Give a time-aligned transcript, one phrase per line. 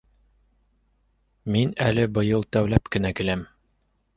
[1.55, 3.45] —Мин әле быйыл тәүләп кенә киләм.